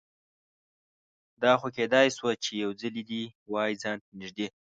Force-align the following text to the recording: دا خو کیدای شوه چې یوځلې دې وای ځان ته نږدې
دا 1.41 1.53
خو 1.59 1.67
کیدای 1.77 2.07
شوه 2.17 2.31
چې 2.43 2.51
یوځلې 2.63 3.03
دې 3.09 3.23
وای 3.51 3.71
ځان 3.81 3.97
ته 4.05 4.11
نږدې 4.21 4.47